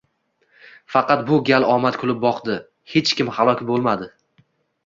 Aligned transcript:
Faqat 0.93 1.21
bu 1.27 1.37
gal 1.51 1.67
omad 1.75 1.99
kulib 2.05 2.23
boqdi— 2.25 2.57
hech 2.95 3.15
kim 3.21 3.33
halok 3.37 3.63
bo‘lmadi. 3.71 4.13